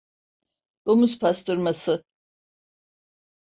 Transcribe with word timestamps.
Domuz 0.85 1.19
pastırması. 1.19 2.03